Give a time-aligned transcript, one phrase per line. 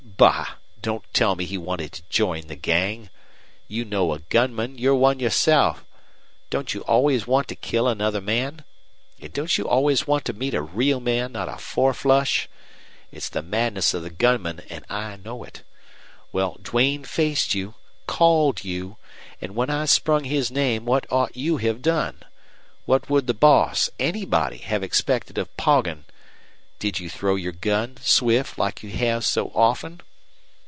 [0.21, 0.57] Bah!
[0.79, 3.09] Don't tell me he wanted to join the gang.
[3.67, 5.83] You know a gunman, for you're one yourself.
[6.51, 8.63] Don't you always want to kill another man?
[9.19, 12.47] An' don't you always want to meet a real man, not a four flush?
[13.11, 15.63] It's the madness of the gunman, an' I know it.
[16.31, 17.73] Well, Duane faced you
[18.05, 18.97] called you!
[19.41, 22.17] An' when I sprung his name, what ought you have done?
[22.85, 26.03] What would the boss anybody have expected of Poggin?
[26.77, 30.01] Did you throw your gun, swift, like you have so often?